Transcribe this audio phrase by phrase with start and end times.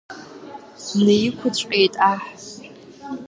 [0.85, 2.21] Днаиқәыҵәҟьеит аҳ.